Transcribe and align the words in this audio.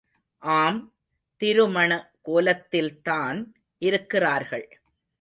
ஆம், 0.37 0.93
திருமண 1.37 2.11
கோலத்தில்தான் 2.25 3.45
இருக்கிறார்கள். 3.77 4.81